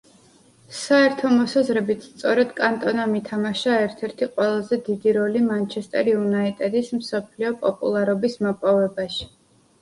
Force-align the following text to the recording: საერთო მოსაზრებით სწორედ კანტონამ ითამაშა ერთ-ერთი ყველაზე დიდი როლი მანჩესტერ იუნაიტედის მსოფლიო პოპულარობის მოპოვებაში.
საერთო 0.75 1.29
მოსაზრებით 1.33 2.05
სწორედ 2.05 2.55
კანტონამ 2.59 3.13
ითამაშა 3.19 3.75
ერთ-ერთი 3.81 4.29
ყველაზე 4.39 4.79
დიდი 4.89 5.13
როლი 5.19 5.43
მანჩესტერ 5.51 6.11
იუნაიტედის 6.15 6.91
მსოფლიო 6.97 7.53
პოპულარობის 7.67 8.41
მოპოვებაში. 8.49 9.31